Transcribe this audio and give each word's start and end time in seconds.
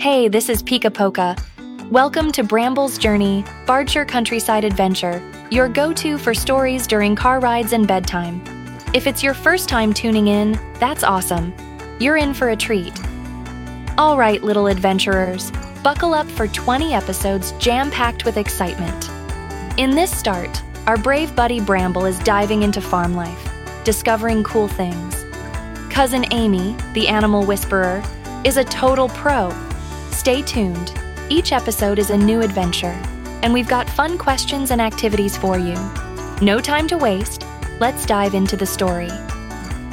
Hey, 0.00 0.28
this 0.28 0.48
is 0.48 0.62
Pika 0.62 0.88
Poka. 0.88 1.38
Welcome 1.90 2.32
to 2.32 2.42
Bramble's 2.42 2.96
Journey, 2.96 3.44
Bardshire 3.66 4.06
Countryside 4.06 4.64
Adventure, 4.64 5.22
your 5.50 5.68
go 5.68 5.92
to 5.92 6.16
for 6.16 6.32
stories 6.32 6.86
during 6.86 7.14
car 7.14 7.38
rides 7.38 7.74
and 7.74 7.86
bedtime. 7.86 8.42
If 8.94 9.06
it's 9.06 9.22
your 9.22 9.34
first 9.34 9.68
time 9.68 9.92
tuning 9.92 10.28
in, 10.28 10.58
that's 10.78 11.04
awesome. 11.04 11.52
You're 12.00 12.16
in 12.16 12.32
for 12.32 12.48
a 12.48 12.56
treat. 12.56 12.98
All 13.98 14.16
right, 14.16 14.42
little 14.42 14.68
adventurers, 14.68 15.50
buckle 15.82 16.14
up 16.14 16.30
for 16.30 16.48
20 16.48 16.94
episodes 16.94 17.52
jam 17.58 17.90
packed 17.90 18.24
with 18.24 18.38
excitement. 18.38 19.10
In 19.78 19.90
this 19.90 20.10
start, 20.10 20.62
our 20.86 20.96
brave 20.96 21.36
buddy 21.36 21.60
Bramble 21.60 22.06
is 22.06 22.18
diving 22.20 22.62
into 22.62 22.80
farm 22.80 23.14
life, 23.14 23.52
discovering 23.84 24.44
cool 24.44 24.66
things. 24.66 25.26
Cousin 25.90 26.24
Amy, 26.30 26.74
the 26.94 27.06
animal 27.06 27.44
whisperer, 27.44 28.02
is 28.46 28.56
a 28.56 28.64
total 28.64 29.10
pro. 29.10 29.54
Stay 30.20 30.42
tuned. 30.42 30.92
Each 31.30 31.50
episode 31.50 31.98
is 31.98 32.10
a 32.10 32.16
new 32.18 32.42
adventure, 32.42 32.94
and 33.42 33.54
we've 33.54 33.66
got 33.66 33.88
fun 33.88 34.18
questions 34.18 34.70
and 34.70 34.78
activities 34.78 35.34
for 35.34 35.58
you. 35.58 35.74
No 36.42 36.60
time 36.60 36.86
to 36.88 36.98
waste. 36.98 37.46
Let's 37.80 38.04
dive 38.04 38.34
into 38.34 38.54
the 38.54 38.66
story. 38.66 39.08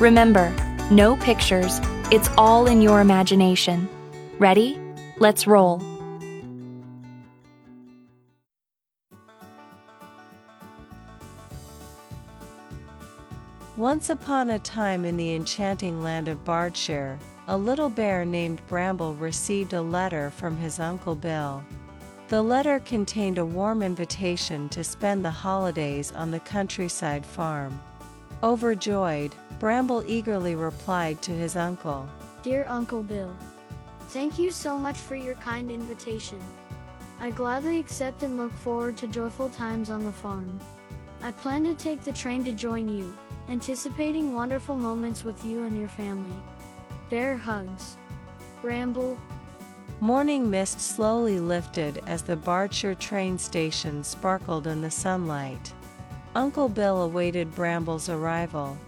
Remember, 0.00 0.50
no 0.90 1.14
pictures, 1.14 1.78
it's 2.10 2.30
all 2.38 2.66
in 2.68 2.80
your 2.80 3.02
imagination. 3.02 3.86
Ready? 4.38 4.80
Let's 5.18 5.46
roll. 5.46 5.82
Once 13.76 14.08
upon 14.08 14.48
a 14.48 14.58
time 14.58 15.04
in 15.04 15.18
the 15.18 15.34
enchanting 15.34 16.02
land 16.02 16.28
of 16.28 16.42
Bardshire, 16.46 17.18
a 17.46 17.56
little 17.56 17.90
bear 17.90 18.24
named 18.24 18.62
Bramble 18.68 19.14
received 19.14 19.74
a 19.74 19.82
letter 19.82 20.30
from 20.30 20.56
his 20.56 20.80
Uncle 20.80 21.14
Bill. 21.14 21.62
The 22.28 22.40
letter 22.40 22.80
contained 22.80 23.36
a 23.36 23.44
warm 23.44 23.82
invitation 23.82 24.70
to 24.70 24.82
spend 24.82 25.22
the 25.22 25.30
holidays 25.30 26.10
on 26.12 26.30
the 26.30 26.40
countryside 26.40 27.24
farm. 27.24 27.78
Overjoyed, 28.42 29.34
Bramble 29.60 30.02
eagerly 30.06 30.54
replied 30.54 31.20
to 31.22 31.32
his 31.32 31.54
uncle, 31.54 32.08
Dear 32.42 32.64
Uncle 32.66 33.02
Bill, 33.02 33.34
thank 34.08 34.38
you 34.38 34.50
so 34.50 34.78
much 34.78 34.96
for 34.96 35.14
your 35.14 35.34
kind 35.34 35.70
invitation. 35.70 36.40
I 37.20 37.30
gladly 37.30 37.78
accept 37.78 38.22
and 38.22 38.38
look 38.38 38.52
forward 38.52 38.96
to 38.98 39.06
joyful 39.06 39.50
times 39.50 39.90
on 39.90 40.04
the 40.04 40.12
farm. 40.12 40.58
I 41.22 41.30
plan 41.32 41.64
to 41.64 41.74
take 41.74 42.04
the 42.04 42.12
train 42.12 42.42
to 42.44 42.52
join 42.52 42.88
you, 42.88 43.14
anticipating 43.50 44.34
wonderful 44.34 44.76
moments 44.76 45.24
with 45.24 45.44
you 45.44 45.64
and 45.64 45.78
your 45.78 45.88
family. 45.88 46.36
Bear 47.10 47.36
hugs. 47.36 47.96
Bramble. 48.62 49.18
Morning 50.00 50.50
mist 50.50 50.80
slowly 50.80 51.38
lifted 51.38 52.02
as 52.06 52.22
the 52.22 52.36
Bardshire 52.36 52.94
train 52.94 53.38
station 53.38 54.02
sparkled 54.02 54.66
in 54.66 54.80
the 54.80 54.90
sunlight. 54.90 55.72
Uncle 56.34 56.68
Bill 56.68 57.02
awaited 57.02 57.54
Bramble's 57.54 58.08
arrival. 58.08 58.78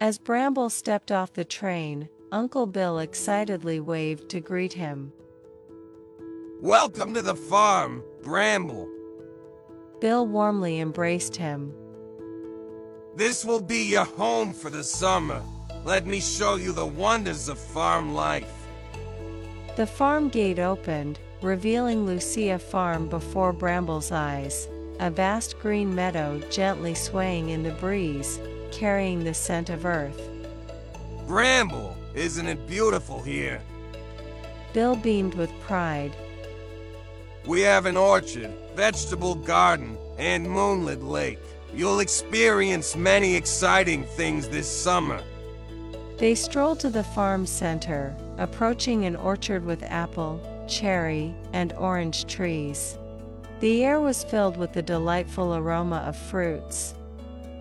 As 0.00 0.18
Bramble 0.18 0.70
stepped 0.70 1.12
off 1.12 1.32
the 1.32 1.44
train, 1.44 2.08
Uncle 2.32 2.66
Bill 2.66 2.98
excitedly 2.98 3.78
waved 3.78 4.28
to 4.30 4.40
greet 4.40 4.72
him. 4.72 5.12
Welcome 6.62 7.14
to 7.14 7.22
the 7.22 7.34
farm, 7.34 8.04
Bramble. 8.22 8.86
Bill 9.98 10.26
warmly 10.26 10.78
embraced 10.78 11.34
him. 11.34 11.72
This 13.16 13.46
will 13.46 13.62
be 13.62 13.90
your 13.90 14.04
home 14.04 14.52
for 14.52 14.68
the 14.68 14.84
summer. 14.84 15.42
Let 15.86 16.06
me 16.06 16.20
show 16.20 16.56
you 16.56 16.72
the 16.72 16.84
wonders 16.84 17.48
of 17.48 17.58
farm 17.58 18.12
life. 18.12 18.52
The 19.76 19.86
farm 19.86 20.28
gate 20.28 20.58
opened, 20.58 21.18
revealing 21.40 22.04
Lucia 22.04 22.58
Farm 22.58 23.08
before 23.08 23.54
Bramble's 23.54 24.12
eyes, 24.12 24.68
a 24.98 25.10
vast 25.10 25.58
green 25.60 25.94
meadow 25.94 26.42
gently 26.50 26.94
swaying 26.94 27.48
in 27.48 27.62
the 27.62 27.72
breeze, 27.72 28.38
carrying 28.70 29.24
the 29.24 29.32
scent 29.32 29.70
of 29.70 29.86
earth. 29.86 30.28
Bramble, 31.26 31.96
isn't 32.14 32.46
it 32.46 32.66
beautiful 32.66 33.22
here? 33.22 33.62
Bill 34.74 34.94
beamed 34.94 35.32
with 35.32 35.50
pride. 35.60 36.14
We 37.46 37.62
have 37.62 37.86
an 37.86 37.96
orchard, 37.96 38.50
vegetable 38.76 39.34
garden, 39.34 39.96
and 40.18 40.48
moonlit 40.48 41.02
lake. 41.02 41.38
You'll 41.74 42.00
experience 42.00 42.96
many 42.96 43.34
exciting 43.34 44.04
things 44.04 44.48
this 44.48 44.70
summer. 44.70 45.22
They 46.18 46.34
strolled 46.34 46.80
to 46.80 46.90
the 46.90 47.02
farm 47.02 47.46
center, 47.46 48.14
approaching 48.36 49.06
an 49.06 49.16
orchard 49.16 49.64
with 49.64 49.82
apple, 49.84 50.38
cherry, 50.68 51.34
and 51.54 51.72
orange 51.72 52.26
trees. 52.26 52.98
The 53.60 53.84
air 53.84 54.00
was 54.00 54.24
filled 54.24 54.58
with 54.58 54.74
the 54.74 54.82
delightful 54.82 55.54
aroma 55.54 56.04
of 56.06 56.16
fruits. 56.16 56.94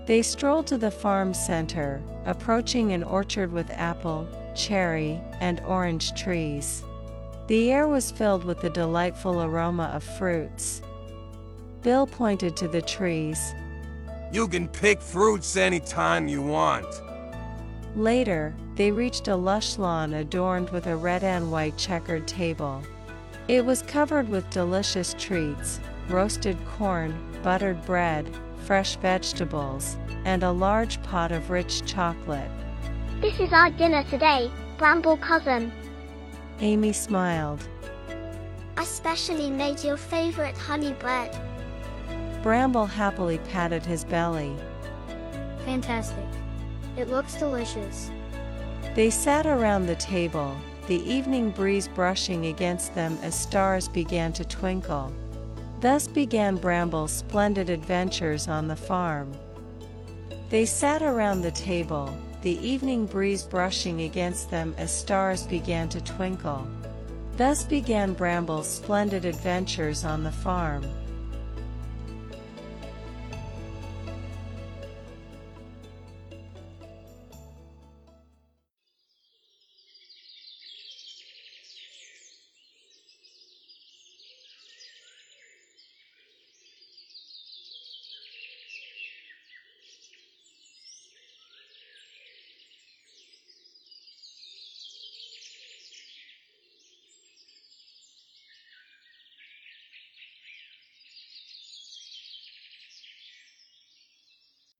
They 0.08 0.22
strolled 0.22 0.68
to 0.68 0.78
the 0.78 0.92
farm 0.92 1.34
center, 1.34 2.02
approaching 2.26 2.92
an 2.92 3.04
orchard 3.04 3.54
with 3.54 3.70
apple, 3.72 4.28
cherry, 4.56 5.22
and 5.40 5.62
orange 5.66 6.14
trees. 6.22 6.84
The 7.50 7.72
air 7.72 7.88
was 7.88 8.12
filled 8.12 8.44
with 8.44 8.62
the 8.62 8.70
delightful 8.70 9.42
aroma 9.42 9.86
of 9.86 10.04
fruits. 10.04 10.84
Bill 11.82 12.06
pointed 12.06 12.56
to 12.58 12.68
the 12.68 12.84
trees. 12.84 13.56
You 14.32 14.48
can 14.48 14.68
pick 14.68 15.02
fruits 15.02 15.58
anytime 15.58 16.28
you 16.28 16.44
want. 16.44 16.86
Later, 17.96 18.54
they 18.76 18.92
reached 18.92 19.30
a 19.30 19.36
lush 19.36 19.80
lawn 19.80 20.14
adorned 20.14 20.70
with 20.70 20.86
a 20.86 20.96
red 20.96 21.24
and 21.24 21.52
white 21.52 21.76
checkered 21.76 22.28
table. 22.28 22.84
It 23.48 23.66
was 23.66 23.82
covered 23.82 24.30
with 24.30 24.48
delicious 24.52 25.16
treats 25.18 25.80
roasted 26.08 26.58
corn, 26.78 27.18
buttered 27.42 27.84
bread, 27.84 28.30
fresh 28.66 28.96
vegetables, 28.98 29.98
and 30.24 30.44
a 30.44 30.52
large 30.52 31.02
pot 31.02 31.32
of 31.32 31.50
rich 31.50 31.84
chocolate. 31.88 32.52
This 33.22 33.40
is 33.40 33.52
our 33.54 33.72
dinner 33.72 34.04
today, 34.04 34.52
Bramble 34.78 35.18
Cousin. 35.18 35.72
Amy 36.62 36.92
smiled. 36.92 37.64
I 38.76 38.84
specially 38.84 39.50
made 39.50 39.82
your 39.82 39.96
favorite 39.96 40.58
honey 40.58 40.94
bread. 40.94 41.38
Bramble 42.44 42.86
happily 42.86 43.38
patted 43.50 43.86
his 43.86 44.04
belly. 44.04 44.56
Fantastic. 45.64 46.26
It 46.98 47.08
looks 47.08 47.36
delicious. 47.36 48.12
They 48.94 49.10
sat 49.10 49.46
around 49.46 49.86
the 49.86 49.96
table, 49.96 50.58
the 50.88 51.02
evening 51.10 51.52
breeze 51.52 51.88
brushing 51.88 52.48
against 52.48 52.94
them 52.94 53.18
as 53.22 53.36
stars 53.36 53.88
began 53.88 54.34
to 54.34 54.44
twinkle. 54.44 55.14
Thus 55.80 56.08
began 56.08 56.58
Bramble's 56.58 57.14
splendid 57.14 57.70
adventures 57.70 58.50
on 58.50 58.68
the 58.68 58.76
farm. 58.76 59.32
They 60.50 60.66
sat 60.66 61.02
around 61.02 61.42
the 61.42 61.52
table, 61.52 62.14
the 62.42 62.58
evening 62.66 63.06
breeze 63.06 63.44
brushing 63.44 64.02
against 64.02 64.50
them 64.50 64.74
as 64.78 64.92
stars 64.92 65.46
began 65.48 65.90
to 65.90 66.02
twinkle. 66.02 66.66
Thus 67.36 67.64
began 67.64 68.14
Bramble's 68.14 68.68
splendid 68.68 69.26
adventures 69.26 70.06
on 70.06 70.24
the 70.24 70.32
farm. 70.32 70.86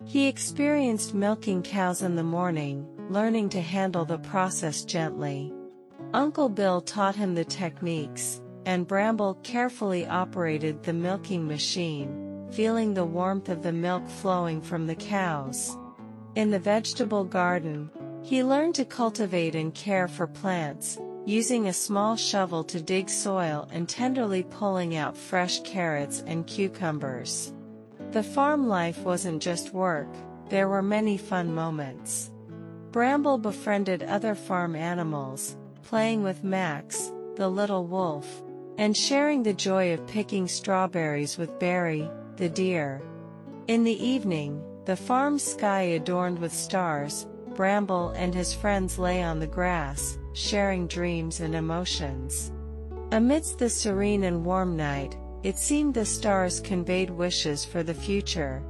He 0.06 0.28
experienced 0.28 1.14
milking 1.14 1.62
cows 1.62 2.02
in 2.02 2.16
the 2.16 2.24
morning, 2.24 2.88
learning 3.10 3.50
to 3.50 3.62
handle 3.62 4.06
the 4.06 4.18
process 4.18 4.86
gently. 4.86 5.54
Uncle 6.14 6.48
Bill 6.48 6.80
taught 6.82 7.16
him 7.16 7.36
the 7.36 7.44
techniques, 7.44 8.42
and 8.66 8.88
Bramble 8.88 9.36
carefully 9.44 10.08
operated 10.08 10.82
the 10.82 10.94
milking 10.94 11.46
machine, 11.46 12.48
feeling 12.50 12.94
the 12.94 13.06
warmth 13.06 13.50
of 13.50 13.62
the 13.62 13.74
milk 13.74 14.08
flowing 14.08 14.62
from 14.62 14.88
the 14.88 14.96
cows. 14.96 15.78
In 16.36 16.50
the 16.50 16.60
vegetable 16.60 17.26
garden, 17.26 17.92
he 18.24 18.44
learned 18.44 18.76
to 18.76 18.86
cultivate 18.86 19.54
and 19.54 19.76
care 19.76 20.08
for 20.08 20.28
plants, 20.28 20.98
using 21.26 21.68
a 21.68 21.74
small 21.74 22.16
shovel 22.16 22.64
to 22.64 22.82
dig 22.82 23.10
soil 23.10 23.68
and 23.72 23.88
tenderly 23.88 24.44
pulling 24.44 24.96
out 24.96 25.18
fresh 25.18 25.60
carrots 25.62 26.24
and 26.26 26.48
cucumbers. 26.48 27.54
The 28.12 28.24
farm 28.24 28.68
life 28.68 29.04
wasn't 29.04 29.40
just 29.40 29.72
work, 29.72 30.08
there 30.50 30.68
were 30.68 30.82
many 30.82 31.16
fun 31.16 31.54
moments. 31.54 32.32
Bramble 32.92 33.38
befriended 33.38 34.02
other 34.02 34.34
farm 34.34 34.76
animals, 34.76 35.56
playing 35.84 36.24
with 36.24 36.44
Max, 36.44 37.12
the 37.36 37.48
little 37.48 37.86
wolf, 37.86 38.42
and 38.80 38.98
sharing 38.98 39.44
the 39.44 39.54
joy 39.54 39.94
of 39.94 40.08
picking 40.08 40.48
strawberries 40.48 41.38
with 41.38 41.60
Berry, 41.60 42.10
the 42.38 42.50
deer. 42.50 43.00
In 43.68 43.84
the 43.84 44.04
evening, 44.04 44.60
the 44.86 44.96
farm 44.96 45.38
sky 45.38 45.82
adorned 45.82 46.40
with 46.40 46.52
stars, 46.52 47.28
Bramble 47.56 48.10
and 48.16 48.34
his 48.34 48.56
friends 48.56 48.98
lay 48.98 49.22
on 49.22 49.40
the 49.40 49.46
grass, 49.46 50.18
sharing 50.34 50.88
dreams 50.88 51.42
and 51.42 51.54
emotions. 51.54 52.52
Amidst 53.12 53.60
the 53.60 53.70
serene 53.70 54.24
and 54.24 54.44
warm 54.44 54.76
night, 54.76 55.16
it 55.44 55.58
seemed 55.58 55.94
the 55.94 56.06
stars 56.06 56.60
conveyed 56.60 57.10
wishes 57.10 57.64
for 57.64 57.82
the 57.84 57.94
future. 57.94 58.62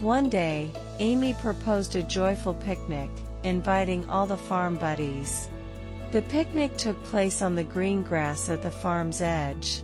One 0.00 0.28
day, 0.28 0.70
Amy 0.98 1.34
proposed 1.34 1.96
a 1.96 2.02
joyful 2.02 2.54
picnic, 2.54 3.10
inviting 3.42 4.08
all 4.08 4.26
the 4.26 4.36
farm 4.36 4.76
buddies. 4.76 5.48
The 6.12 6.22
picnic 6.22 6.76
took 6.76 7.02
place 7.04 7.42
on 7.42 7.54
the 7.54 7.64
green 7.64 8.02
grass 8.02 8.48
at 8.48 8.62
the 8.62 8.70
farm's 8.70 9.20
edge. 9.20 9.82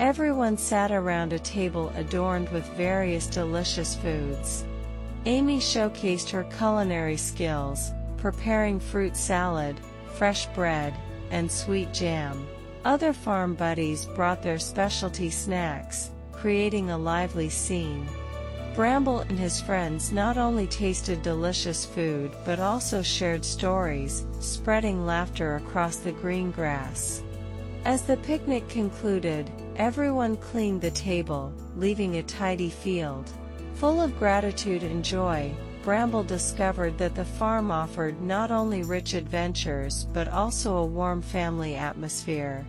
Everyone 0.00 0.58
sat 0.58 0.90
around 0.90 1.32
a 1.32 1.38
table 1.38 1.90
adorned 1.96 2.50
with 2.50 2.66
various 2.76 3.26
delicious 3.26 3.94
foods. 3.94 4.64
Amy 5.26 5.58
showcased 5.58 6.28
her 6.30 6.44
culinary 6.58 7.16
skills, 7.16 7.92
preparing 8.18 8.78
fruit 8.78 9.16
salad, 9.16 9.80
fresh 10.16 10.46
bread, 10.48 10.94
and 11.30 11.50
sweet 11.50 11.94
jam. 11.94 12.46
Other 12.84 13.14
farm 13.14 13.54
buddies 13.54 14.04
brought 14.04 14.42
their 14.42 14.58
specialty 14.58 15.30
snacks, 15.30 16.10
creating 16.32 16.90
a 16.90 16.98
lively 16.98 17.48
scene. 17.48 18.06
Bramble 18.74 19.20
and 19.20 19.38
his 19.38 19.62
friends 19.62 20.12
not 20.12 20.36
only 20.36 20.66
tasted 20.66 21.22
delicious 21.22 21.86
food 21.86 22.32
but 22.44 22.60
also 22.60 23.00
shared 23.00 23.46
stories, 23.46 24.26
spreading 24.40 25.06
laughter 25.06 25.56
across 25.56 25.96
the 25.96 26.12
green 26.12 26.50
grass. 26.50 27.22
As 27.86 28.02
the 28.02 28.18
picnic 28.18 28.68
concluded, 28.68 29.50
everyone 29.76 30.36
cleaned 30.36 30.82
the 30.82 30.90
table, 30.90 31.50
leaving 31.76 32.16
a 32.16 32.22
tidy 32.22 32.68
field. 32.68 33.30
Full 33.74 34.00
of 34.00 34.18
gratitude 34.18 34.82
and 34.82 35.04
joy, 35.04 35.52
Bramble 35.82 36.22
discovered 36.22 36.96
that 36.98 37.14
the 37.14 37.24
farm 37.24 37.70
offered 37.70 38.20
not 38.22 38.50
only 38.50 38.82
rich 38.82 39.14
adventures 39.14 40.06
but 40.12 40.28
also 40.28 40.76
a 40.76 40.86
warm 40.86 41.20
family 41.20 41.74
atmosphere. 41.74 42.64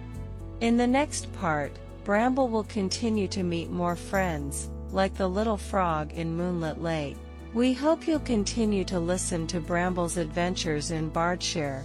In 0.61 0.77
the 0.77 0.87
next 0.87 1.31
part, 1.33 1.71
Bramble 2.03 2.49
will 2.49 2.63
continue 2.63 3.27
to 3.29 3.43
meet 3.43 3.69
more 3.69 3.95
friends, 3.95 4.69
like 4.91 5.13
the 5.15 5.27
little 5.27 5.57
frog 5.57 6.11
in 6.13 6.35
Moonlit 6.35 6.81
Lake. 6.81 7.17
We 7.53 7.71
hope 7.71 8.07
you'll 8.07 8.19
continue 8.19 8.83
to 8.85 8.99
listen 8.99 9.47
to 9.47 9.59
Bramble's 9.59 10.17
adventures 10.17 10.91
in 10.91 11.09
Bardshire. 11.09 11.83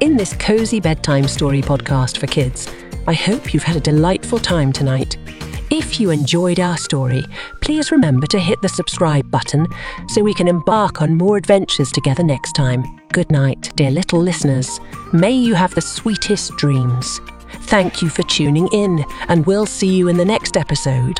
In 0.00 0.16
this 0.16 0.34
cozy 0.34 0.80
bedtime 0.80 1.28
story 1.28 1.62
podcast 1.62 2.18
for 2.18 2.26
kids, 2.26 2.66
I 3.06 3.14
hope 3.14 3.52
you've 3.52 3.64
had 3.64 3.76
a 3.76 3.80
delightful 3.80 4.38
time 4.38 4.72
tonight. 4.72 5.16
If 5.70 5.98
you 5.98 6.10
enjoyed 6.10 6.60
our 6.60 6.76
story, 6.76 7.24
please 7.60 7.90
remember 7.90 8.26
to 8.28 8.38
hit 8.38 8.60
the 8.62 8.68
subscribe 8.68 9.28
button 9.28 9.66
so 10.08 10.22
we 10.22 10.34
can 10.34 10.46
embark 10.46 11.02
on 11.02 11.16
more 11.16 11.36
adventures 11.36 11.90
together 11.90 12.22
next 12.22 12.52
time. 12.52 12.84
Good 13.12 13.30
night, 13.30 13.72
dear 13.74 13.90
little 13.90 14.20
listeners. 14.20 14.78
May 15.12 15.32
you 15.32 15.54
have 15.54 15.74
the 15.74 15.80
sweetest 15.80 16.56
dreams. 16.58 17.20
Thank 17.62 18.02
you 18.02 18.08
for 18.08 18.22
tuning 18.24 18.68
in, 18.68 19.04
and 19.28 19.46
we'll 19.46 19.66
see 19.66 19.92
you 19.92 20.08
in 20.08 20.16
the 20.16 20.24
next 20.24 20.56
episode. 20.56 21.18